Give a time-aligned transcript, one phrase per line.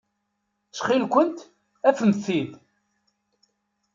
[0.67, 1.37] Ttxil-kent,
[1.89, 2.51] afemt-t-id.